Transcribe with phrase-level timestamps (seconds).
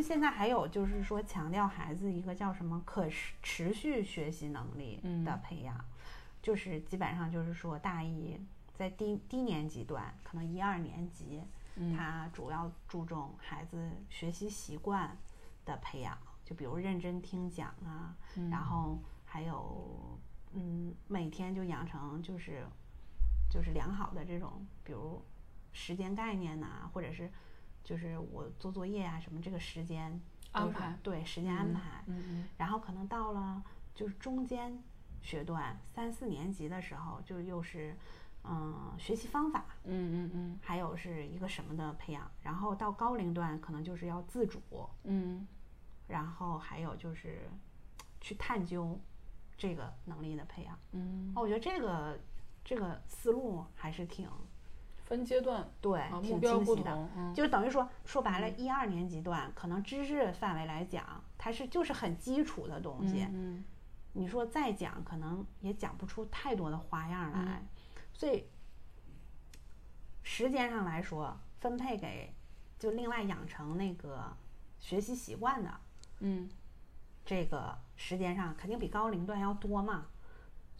[0.00, 5.78] 为现在还有就是说强调孩子一个叫什么可持持续学习能力的培养，
[6.40, 8.40] 就是基本上就是说大一
[8.72, 11.42] 在低低年级段，可能一二年级，
[11.94, 15.14] 他主要注重孩子学习习惯
[15.66, 18.16] 的培养，就比如认真听讲啊，
[18.50, 20.18] 然后还有
[20.54, 22.66] 嗯每天就养成就是
[23.50, 25.22] 就是良好的这种比如
[25.74, 27.30] 时间概念呐，或者是。
[27.84, 30.20] 就是我做作业啊什么，这个时间
[30.52, 33.62] 安排对时间安排，嗯嗯，然后可能到了
[33.94, 34.82] 就是中间
[35.22, 37.96] 学段三四年级的时候，就又是
[38.44, 44.60] 嗯学习方法，嗯嗯嗯，还有是一个什么的培养，然后到高龄段可能就是要自主，
[45.04, 45.46] 嗯，
[46.08, 47.48] 然后还有就是
[48.20, 48.98] 去探究
[49.56, 52.18] 这个能力的培养，嗯，哦，我觉得这个
[52.64, 54.28] 这个思路还是挺。
[55.10, 63.26] 分阶段对，目标不同，就是等于说说白了，一二年级段可能知识范围来讲，它是就是很基础的东西。
[63.28, 63.64] 嗯，
[64.12, 67.60] 你说再讲，可能也讲不出太多的花样来。
[68.12, 68.44] 所以
[70.22, 72.32] 时间上来说，分配给
[72.78, 74.32] 就另外养成那个
[74.78, 75.80] 学习习惯的，
[76.20, 76.48] 嗯，
[77.26, 80.06] 这个时间上肯定比高龄段要多嘛。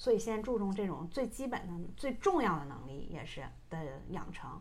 [0.01, 4.59] 所以先注重这种最基本的、最重要的能力，也是的养成。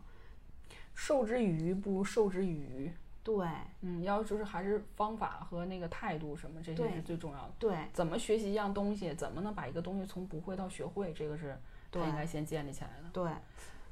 [0.93, 2.91] 授之以鱼不如授之以渔。
[3.23, 3.47] 对，
[3.79, 7.53] 嗯，要就是还是方法和那个态度什么，这些是最重要的。
[7.57, 11.57] 对，怎么学习一样东西，怎么能把一个东西从不会到学会，这个是
[11.89, 13.09] 他应该先建立起来的。
[13.13, 13.31] 对，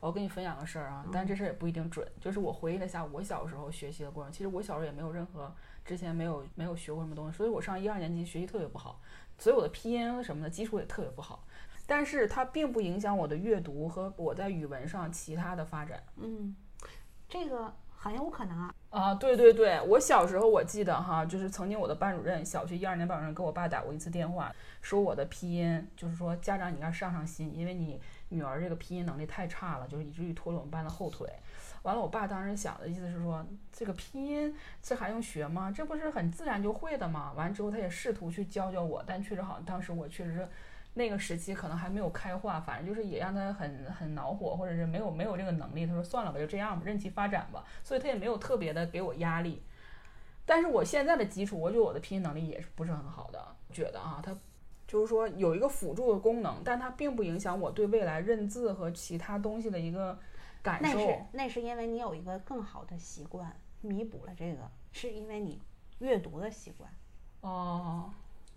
[0.01, 2.05] 我跟你分享个事儿啊，但这事儿也不一定准。
[2.19, 5.55] 就是我回忆了一下我小时候学习的过程，其实我小时候也没有任何
[5.87, 9.01] 之前没有没有学过什么东西，所以我上一二年级学习特别不好。
[9.39, 11.45] 所以我的拼音什么的基础也特别不好，
[11.85, 16.01] 但是它并不影响我的阅读和我在语文上其他的发展。
[16.15, 16.55] 嗯，
[17.29, 18.73] 这个很有可能啊。
[18.89, 31.31] 啊，对对对，我小时候我记得哈，就是曾经我的班主任，小学一二年班主任给我爸打过一次电话，说我的拼音，就是说家长你该上上心，因为你女儿这个拼音能力太差了，就是以至于拖了我们班的后腿。
[31.87, 35.71] 完了，我爸当时想的意思是说，这个拼音这还用学吗？
[35.73, 37.31] 这不是很自然就会的吗？
[37.37, 40.49] 完了之后，他也试图去教教我，但确实好像当时我确实是
[40.95, 45.87] 那个时期可能还没有开化，反正就是也让他很很恼火，或者是没有没有这个能力。
[45.87, 47.63] 他说算了吧，就这样吧，任其发展吧。
[47.85, 49.63] 所以他也没有特别的给我压力。
[50.45, 54.35] 但是我现在的基础，我觉得我的拼音能力也是不是很好的，觉得啊，他
[54.85, 60.19] 就是说有一个辅助的功能，但它并不影响我对未来认字和其他东西的一个。
[60.63, 65.61] 那是那是因为你有一个更好的习惯，弥补了这个，是因为你
[65.99, 66.91] 阅读的习惯，
[67.41, 68.11] 哦，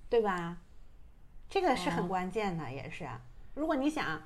[0.08, 0.58] 对吧？
[1.48, 3.08] 这个是很关键的，也是。
[3.54, 4.22] 如果你想。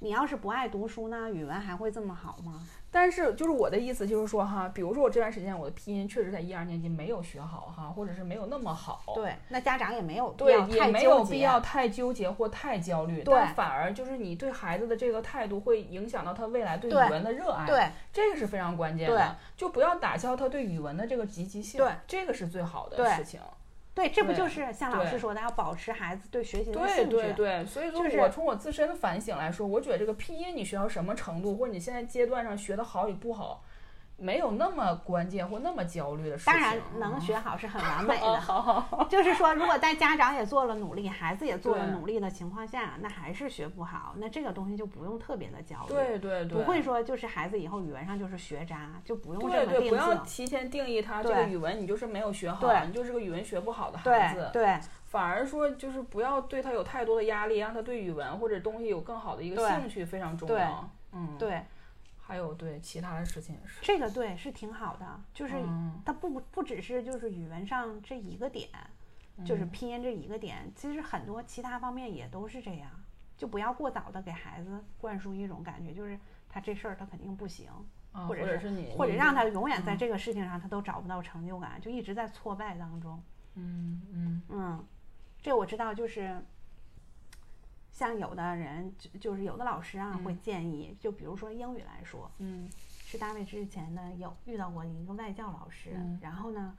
[0.00, 2.66] 你要是不爱读书呢，语文还会这么好吗？
[2.90, 9.12] 但是就是我的意思就是说哈，比如说我这段时间我的拼音确实在一二年级没有学好哈，或者是没有那么好。
[9.14, 13.22] 对，那家长也没有对，也没有必要太纠结或太焦虑。
[13.22, 17.66] 对，反而就是你对孩子的这个态度会影响到他未来对语文的热爱。
[17.66, 19.36] 对，这个是非常关键的。
[19.56, 21.78] 就不要打消他对语文的这个积极性。
[21.78, 23.38] 对，这个是最好的事情。
[24.00, 27.10] 对，这不就是像老师说的，要保持孩子对学习的兴趣。
[27.10, 33.62] 对对对，所以说我从我自身的反省来说，我觉得这个拼音你学到什么程度，或者你现在阶段上学的好与不好。
[34.20, 36.52] 没有那么关键或那么焦虑的事情。
[36.52, 39.06] 当然能学好是很完美的。
[39.08, 45.94] 就是说，如果在家长也做了努力，孩子也做了努力的情况下，那还是学不好，那这个东西就不用特别的焦虑。
[45.94, 46.58] 对对对。
[46.58, 49.68] 不会说就是孩子以后语文上就是学渣，就不用这么定。
[49.68, 54.50] 对对，不要提前定义他这个语文你就是没有学好，你就是个语文学不好的孩子。
[54.52, 54.78] 对。
[55.06, 60.88] 反而说就是不要对他有太多的压力，让他对语文或者东西有更好的一个兴趣，非常重要。
[61.12, 61.36] 嗯。
[61.36, 61.62] 对。
[62.30, 65.54] 还有对其他的事情也是，这个对是挺好的，就是
[66.04, 68.68] 它不不只是就是语文上这一个点，
[69.44, 72.88] 就是拼音这一个点，其实很多其他方面也都是这样，
[73.36, 76.16] 就不要过早的给孩子灌输一种感觉，就是
[76.48, 77.68] 他这事儿他肯定不行，
[78.12, 83.20] 或者是你或者让他永远在这个事情上他都找不到成就感，就一直在挫败当中。
[83.56, 84.86] 嗯嗯嗯，
[85.42, 86.40] 这我知道就是。
[88.00, 92.66] 像有的人就就是有的老师啊会建议，就比如说英语来说，嗯，
[93.04, 95.90] 是大卫之前呢有遇到过一个外教老师，
[96.22, 96.74] 然后呢，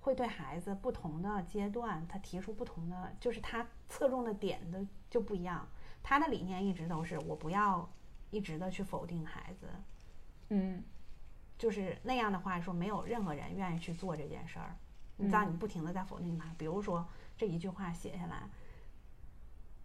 [0.00, 5.68] 会对孩子不同的阶段，他提出不同的，就是他侧重的点的就不一样。
[6.02, 7.88] 他的理念一直都是我不要
[8.30, 9.68] 一直的去否定孩子，
[10.48, 10.82] 嗯，
[11.56, 14.74] 就是那样的话说，没有任何人愿意去做这件事儿。
[15.16, 17.06] 你知道，你不停的在否定他，比如说
[17.36, 18.50] 这一句话写下来。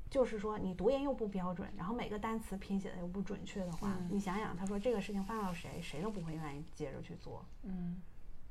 [0.09, 7.45] 就是说，你读音又不标准，然后每个单词拼写的又不准确的话，你想想，他说这个事情放到谁，谁都不会愿意接着去做。
[7.63, 8.01] 嗯，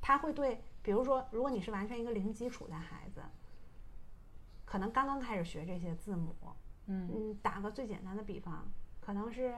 [0.01, 3.23] 他会对，比如说，如果你是完全一个零基础的孩子，
[4.65, 6.35] 可能刚刚开始学这些字母，
[6.87, 8.67] 嗯嗯，打个最简单的比方，
[9.01, 9.55] 可能是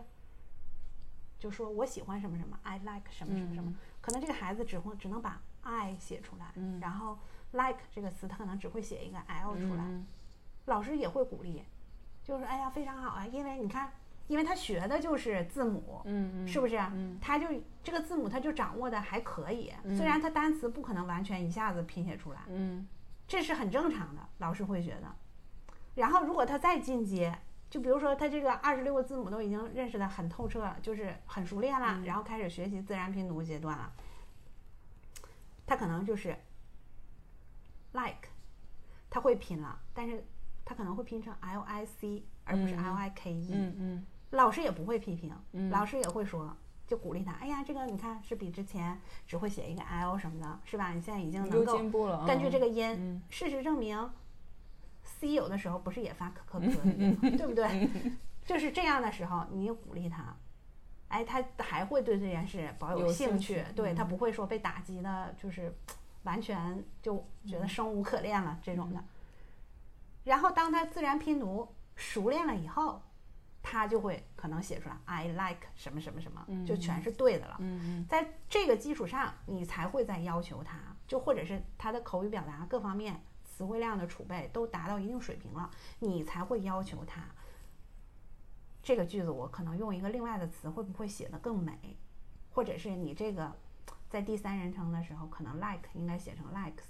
[1.38, 7.18] 就说我喜欢什么什么，I like 什么什么什么，可能这个孩子只会只能把 I 写出来，嗯然后
[7.52, 10.06] like 这个词他可能只会写一个 L 出来，嗯
[10.66, 11.64] 老师也会鼓励，
[12.28, 13.90] 就是哎呀非常好啊，因为你看，
[14.26, 16.76] 因为他学的就是字母，嗯嗯，是不是？
[16.76, 17.46] 嗯他就
[17.82, 22.86] 这个字母他就掌握的还可以，虽然他单词不可能完全一下子拼写出来，嗯
[23.26, 25.10] 这是很正常的，老师会觉得。
[25.94, 27.34] 然后如果他再进阶，
[27.70, 33.90] 就比如说他这个二十六个字母都已经认识的很透彻了，就是很熟练了，然后开始学习自然拼读阶段了，
[35.66, 36.36] 他可能就是
[37.92, 38.28] like，
[39.08, 40.22] 他会拼了，但是
[40.68, 44.06] 他可能会拼成 L I C 而不是 L I K E，、嗯嗯。
[44.32, 45.70] 老师也不会批评，嗯。
[45.70, 46.54] 老师也会说，
[46.86, 50.92] 就鼓励他，哎呀，这个你看是比之前只会写一个 L 什么的，是吧？
[50.92, 53.22] 你现在已经嗯，能够进步了，根据这个，音，嗯。
[53.30, 54.10] 事实证明
[55.04, 57.88] ，C 有的时候不是也发可可可的音吗， 对不对？
[58.44, 60.36] 就是这样的时候，你鼓励他，
[61.08, 64.08] 哎，他还会对这件事保有兴兴趣对他嗯。
[64.08, 65.74] 不会说被打击的，就是
[66.24, 69.02] 完全就觉得生无可恋了这种的。
[70.28, 73.02] 然后当他自然拼读熟练了以后，
[73.62, 77.56] 他就会可能写出来 I like 什么什么什么，就全是对的了。
[77.60, 85.70] 嗯在这个基础上，你才会再要求他，就或者是他的口语表达各方面、词汇量的储备都达到一定水平了，
[86.00, 87.22] 你才会要求他。
[88.82, 91.96] 这个句子我可能用一个另外的词，会不会写得更美？
[92.50, 93.56] 或者是你这个
[94.08, 96.84] 在第三人称的时候，可能 like 应该写成 likes，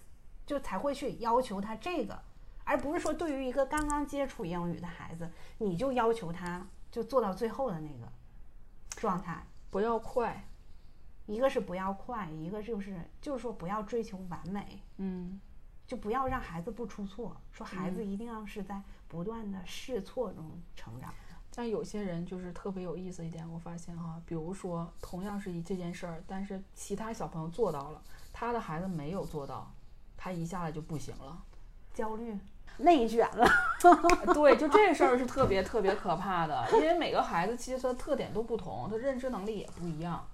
[0.47, 2.23] 就才会去要求他这个，
[2.69, 8.13] 而不是说对于一个刚刚接触英语的孩子，你就要求他就做到最后的那个
[8.91, 9.43] 状态。
[9.71, 10.47] 不要快，
[11.25, 15.41] 一个是不要快，一个就是就是说不要追求完美，嗯
[15.87, 17.35] 就不要让孩子不出错。
[17.51, 21.37] 说孩子一定要是在不断的试错中成长的。
[21.55, 29.73] 但有些人就是特别有意思一点，我发现哈，比如说同样是一这件事儿，但是其他小朋友做到了，他的孩子没有做到，
[30.19, 31.43] 他一下子就不行了。
[31.95, 32.39] 焦虑、
[32.79, 33.49] 内卷了，
[34.33, 40.27] 对，就这事儿是特别特别可怕的，因为每个孩子其实他特点都不同，他认知能力也不一样，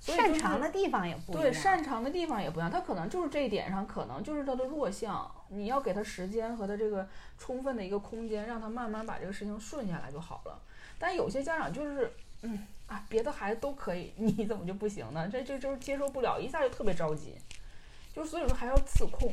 [0.00, 1.42] 所以、就是、擅长的地方也不一样。
[1.42, 5.30] 对擅长的地方也不一样，他可能就是这一点上，可能就是他的弱项。
[5.48, 7.06] 你要给他时间和他这个
[7.38, 10.58] 充分的一个空间，让他慢慢把这个事情顺下来就好了。
[10.98, 12.12] 但有些家长就是，
[12.42, 15.28] 嗯啊，别的孩子都可以， 你怎么就不行呢？
[15.30, 17.36] 这这就是接受不了，一下就特别着急，
[18.12, 19.30] 就所以说还要自控。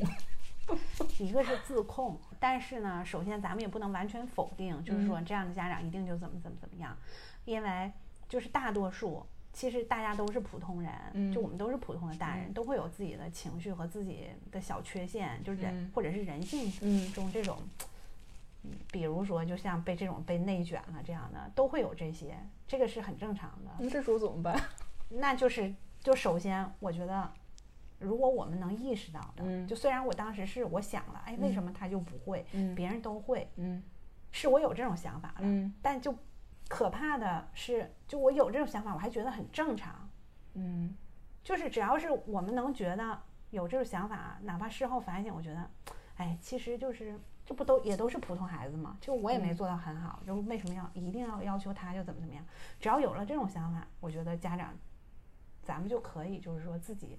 [1.18, 6.96] 一个是自控，但是呢，首先咱们也不能完全否定，就是说这样的家长一定就怎么怎么怎么样，
[7.44, 7.90] 因为
[8.28, 9.24] 就是大多数。
[9.54, 17.58] 其实大家都是普通人，嗯就我们都是普通的大人，嗯都会有自己的情绪和自己的小缺陷，就是人、嗯或者是人性嗯中这种，
[18.64, 22.34] 嗯比如说就像被这种被内卷了这样的，都会有这些，
[22.66, 23.70] 这个是很正常的。
[23.78, 24.58] 那这时候怎么办？
[25.10, 27.30] 那就是就首先我觉得，
[28.02, 29.66] 如果我们能意识到的，嗯。
[29.66, 32.74] 就虽然我当时是我想了，哎，为什么他就不会，嗯。
[32.74, 33.82] 别人都会，嗯。
[34.30, 35.72] 是我有这种想法了，嗯。
[35.80, 36.14] 但就
[36.68, 40.08] 可怕的是，就我有这种想法，我还觉得很正常。
[40.54, 40.94] 嗯。
[41.42, 43.18] 就是只要是我们能觉得
[43.50, 45.70] 有这种想法，哪怕事后反省，我觉得，
[46.16, 49.56] 哎，其实就是这不都也都是普通孩子嘛，就我也没嗯。
[49.56, 52.44] 做到很好，就为什么要一定要要求他就怎么怎么样？
[52.78, 54.72] 只要有了这种想法，我觉得家长
[55.62, 57.18] 咱们就可以就是说自己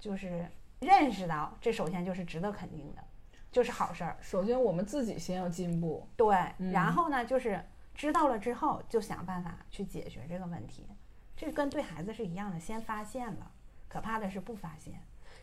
[0.00, 3.04] 就是认识到，这首先就是值得肯定的，
[3.52, 4.16] 就是好事儿。
[4.20, 6.08] 首先我们自己先要进步。
[6.16, 7.62] 对，嗯然后呢，就是
[7.94, 10.88] 知道了之后，就想办法去解决这个问题。
[11.36, 13.52] 这跟对孩子是一样的，先发现了，
[13.88, 15.00] 可怕的是不发现。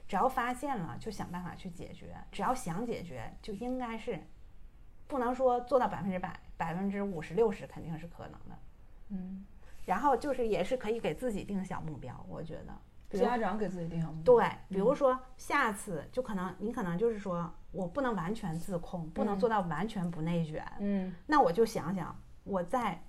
[0.07, 2.15] 只要发现了，就想办法去解决。
[2.31, 4.19] 只要想解决，就应该是
[5.05, 8.59] 不能说做到百分之百，百分之五十六十肯定是可能的。
[9.09, 9.45] 嗯，
[9.85, 12.73] 然后就是也是可以给自己定小目标，我觉得。
[13.09, 14.35] 家长给自己定好目标。
[14.35, 21.15] 对，比如说下次就可能你可能就是说我不能完全自控，不能做到完全不内卷，嗯。
[21.27, 23.01] 那我就想想我在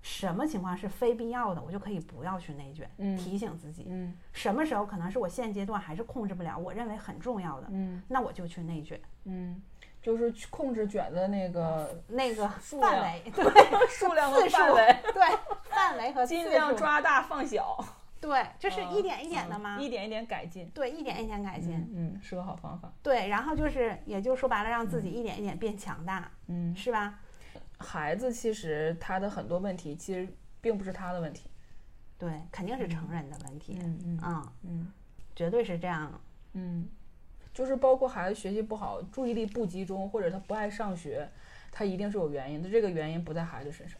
[0.00, 4.16] 什么情况是非必要的，我就可以不要去内卷，嗯提醒自己嗯。
[4.32, 9.62] 什么时候可能是我现阶段还是控制不了，我认为很重要的，嗯那我就去内卷，嗯，
[10.00, 15.38] 就是去控制卷的那个 那个 范围，对数量和范围，对
[15.70, 17.78] 范围和尽量，抓大放小，
[18.22, 20.66] 对，就是嗯一点一点的嘛，一点一点改进。
[20.70, 22.90] 对，一点一点改进，嗯，是个好方法。
[23.02, 27.18] 对，然后就是也就说白了，让自己一点一点变强大，嗯，是吧？
[27.78, 30.28] 孩子其实他的很多问题其实
[30.60, 31.50] 并不是他的问题。
[32.16, 34.52] 对，肯定是成人的问题，嗯嗯嗯。
[34.62, 34.92] 嗯
[35.34, 36.20] 绝对是这样。
[36.52, 36.88] 嗯，
[37.52, 41.28] 就是包括孩子学习不好、注意力不集中，或者他不爱上学，
[41.72, 42.70] 他一定是有原因的。
[42.70, 43.98] 这个原因不在孩子身上。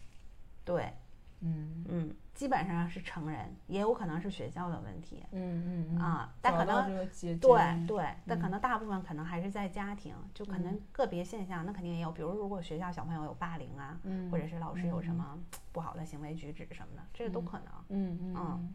[0.64, 0.92] 对，
[1.40, 5.22] 嗯嗯，基本上是成人，也有可能是学校的问题。
[5.32, 6.86] 嗯嗯嗯啊，但可能
[7.38, 12.10] 对对，但可嗯能大部分可能还是在家庭，就可能个别现象，那肯定也有。
[12.10, 15.38] 比如如果学校小朋友有霸凌啊，嗯或者是老师有什嗯么
[15.72, 17.66] 不好的行为举止什么的，这个都可能。
[17.90, 18.74] 嗯嗯嗯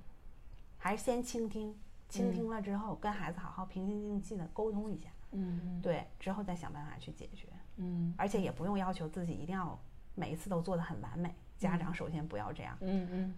[0.77, 1.75] 还是先倾听，
[2.07, 7.47] 倾嗯听了之后，跟孩子好好平心静气的沟通一下，嗯嗯对，之后再想办法去解决。
[7.77, 9.77] 嗯而且也不用要求自己一定要
[10.15, 13.35] 每一次都做得很完美，家长首先不要这样，嗯嗯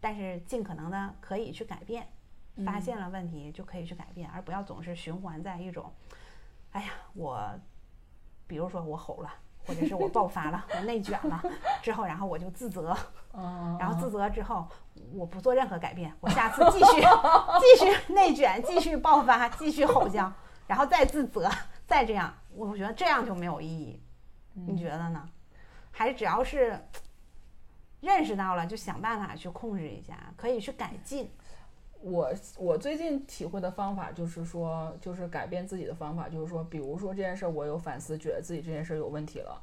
[0.00, 2.06] 但是尽可能的可以去改变，
[2.56, 5.92] 嗯发现了问题就可以去改变，而不要总是循环在一种，
[6.72, 7.38] 哎呀，我，
[8.46, 9.30] 比如说我吼了。
[9.68, 11.42] 或者是我爆发了，我内卷了，
[11.82, 12.96] 之后然后我就自责，
[13.32, 14.64] 嗯，然后自责之后，
[15.12, 20.32] 我不做任何改变，我下次继续继续内卷，继续爆发，继续吼叫，
[20.68, 21.50] 然后再自责，
[21.84, 24.00] 再这样，我觉得这样就没有意义。
[24.54, 25.28] 你觉得呢？
[25.90, 26.80] 还是只要是
[28.00, 31.30] 认识到了，就想办法去控制一下，可以去改进。
[32.02, 39.60] 我我最近体会的方法就是说，就是改变自己的方法，就是说，比如说这件事儿，我有反思，觉得自己这件事儿有问题了，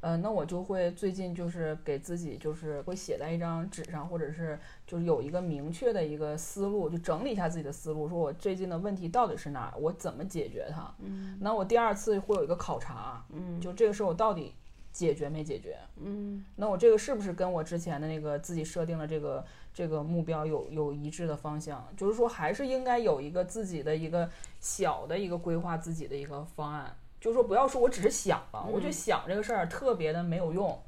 [0.00, 10.92] 呃，那我就会最近就是给自己就是会写在一张纸上，或者是就是有一个明确的一个思路，就整理一下自己的思路，说我最近的问题到底是哪儿，我怎么解决它。
[10.98, 14.54] 嗯那我第二次会有一个考察，嗯就这个事儿我到底
[14.94, 15.76] 解决没解决？
[15.96, 21.84] 嗯那我这个是不是跟我之前的那个自己设定的这个这个目标有有一致的方向？
[21.96, 26.96] 就是说，还是应该有一个自己的一个小的一个规划自己的一个方案。
[27.20, 30.80] 就是说，不要说我只是想了，我就嗯想这个事儿特别的没有用。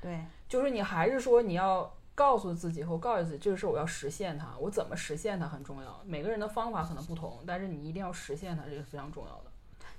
[0.00, 6.00] 对，就是你还是说你要告诉自己或告诉自己，这个事儿我要实现它，我怎么实现它很重要。
[6.04, 9.50] 每个人的方法可能不同，但是你一定要实现它，这个是非常重要的。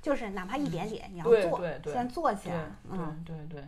[0.02, 2.72] 就是哪怕一点点，你要做，对对对先做起来。
[2.90, 3.64] 嗯，对对对，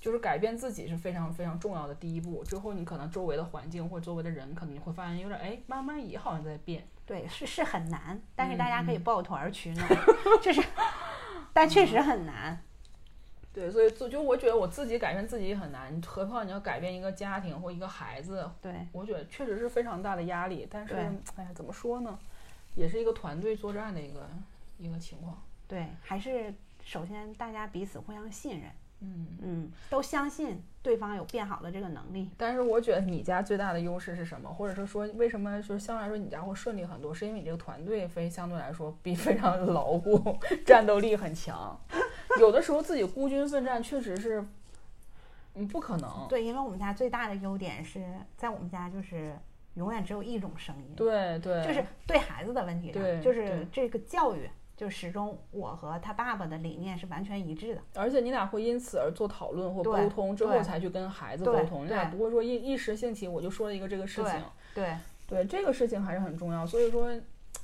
[0.00, 2.42] 就是改变自己是非常非常重要的第一步。
[2.44, 6.86] 之后你可能周围的环境或周围的人，可能你会发现有点哎，慢慢也好像在变。
[7.06, 9.88] 对，是是很难，但是大家可嗯以抱团儿取暖，
[10.42, 10.62] 就是，
[11.52, 12.58] 但确实很难。
[13.52, 20.66] 对，所以就就我觉得我自己改变自己也很难，何况你要改变一个家庭或一个孩子，对，我觉得确实是非常大的压力。
[20.68, 21.02] 但是对
[21.36, 22.18] 哎呀，怎么说呢，
[22.74, 24.28] 也是一个团队作战的一个
[24.78, 25.42] 一个情况。
[25.66, 26.52] 对，还是
[26.82, 29.26] 首先大家彼此互相信任，嗯。
[29.42, 32.30] 嗯，都相信对方有变好的这个能力。
[32.36, 34.52] 但是我觉得你家最大的优势是什么？
[34.52, 37.14] 或者是说，为什么就是相对来说你家会顺利很多？
[37.14, 41.78] 是因为你这个团队非相对来说比非常牢固， 战斗力很强。
[42.38, 44.44] 有的时候自己孤军奋战确实是，
[45.54, 46.26] 嗯，不可能。
[46.28, 48.04] 对，因为我们家最大的优点是
[48.36, 49.36] 在我们家就是
[49.74, 57.80] 永远只有一种声音，对对，就是对孩子的问题上，对就是这个教育，就始终我和他爸爸的理念是完全一致的。
[57.94, 61.84] 而且你俩会因此而做讨论或沟通，之后才去跟孩子沟通。
[61.84, 64.42] 你俩不会说一一时兴起我就说了一个这个事情。
[64.74, 67.08] 对，对这个事情还是很重要，所以说，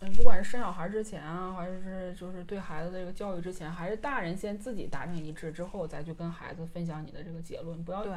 [0.00, 8.12] 嗯，不管是生小孩之前啊，还是就是对孩子的这个教育之前，还是大人先自己达成一致之后，再去跟孩子分享你的这个结论，不要对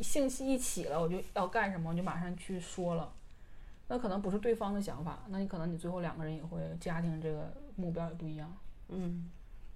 [0.00, 3.12] 兴起一起了，我就要干什么，我就马上去说了，
[3.88, 8.52] 那可能不是对方的想法，那你可能你最后两个人也会家庭这个目标也不一样，
[8.88, 9.30] 嗯，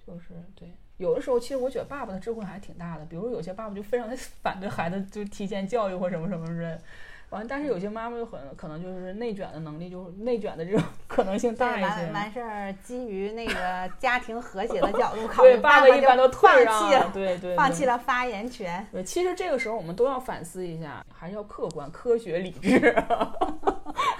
[0.06, 0.72] 就是对。
[0.98, 3.04] 有的时候，其实我觉得爸爸的智慧还挺大的。
[3.04, 6.82] 比如有些爸爸就非常的 反对孩子就提前教育或什么什么之类的，
[7.30, 12.12] 完，但是有些妈妈就很可能就是内卷的能力，就是内卷的这种 可能性大对，一完些。
[12.12, 18.84] 完事儿，基于那个 家庭和谐的角度考虑，对，爸爸一般都退让弃了，对对，放弃了发言权。
[18.90, 22.92] 对，其实这个时候我们都要反思一下，还是要客观、科学、理智，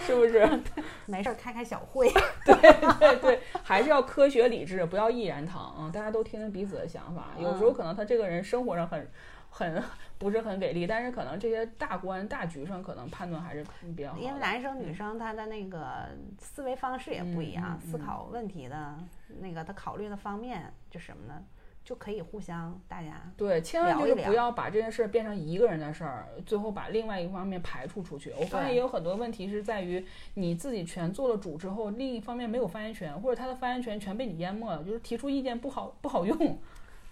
[0.09, 0.49] 是不是？
[1.05, 2.11] 没事儿，开开小会。
[2.47, 2.55] 对
[2.99, 5.91] 对对，还是要科学理智，不要一言堂啊！
[5.93, 7.29] 大家都听听彼此的想法。
[7.39, 9.07] 有时候可能他这个人生活上很
[9.51, 9.83] 很
[10.17, 13.63] 不是很给力，但是可能这些大观大局上可能判断还是
[13.95, 14.19] 比较好。
[14.19, 18.95] 因为男生女生他的那个思维方式也不一样，思考问题的
[19.41, 21.43] 那个他考虑的方面就什么呢，
[21.89, 28.31] 就可以互相大家对，千万就是不要把这件事儿变成一个人的事儿，最后把另外一方面排除出去。
[28.39, 30.05] 我发现也有很多问题是在于
[30.35, 36.59] 你自己全做了主之后，另一方面没有发言权，或者他的发言权全被你淹没了，就是提出意见不好不好用。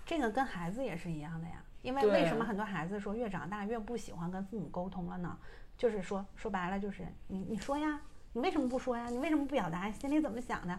[0.05, 1.55] 这个跟孩子也是一样的呀。
[1.81, 5.39] 因为为什么很多孩子说越长大越不喜欢跟父母沟通了呢？
[5.79, 7.99] 就是说说白了就是你你说呀，
[8.35, 9.07] 你为什么不说呀？
[9.09, 9.91] 你为什么不表达？
[9.91, 10.79] 心里怎么想的？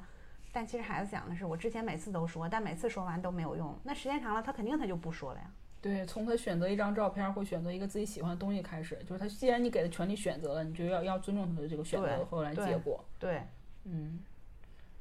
[0.52, 3.78] 但其实孩子想的是，我之前每次都说，但每次说完都没有用。
[3.84, 5.46] 那时间长了，他肯定他就不说了呀。
[5.80, 13.06] 对，从他选择一张照片或选择一个自己喜欢的东西开始，就是他既然你给他权利选择了，你就要要尊重他的这个选择对后来结果。
[13.20, 13.44] 对，
[13.86, 14.20] 嗯，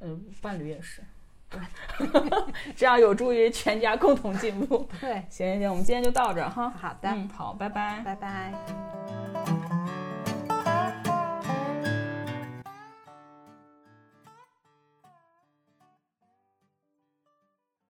[0.01, 1.03] 嗯，伴侣也是，
[1.49, 1.61] 对，
[2.77, 4.87] 这样有助于全家共同进步。
[5.01, 6.69] 对，行行行，我们今天就到这儿哈。
[6.69, 9.76] 好的，嗯，好，拜拜，拜拜。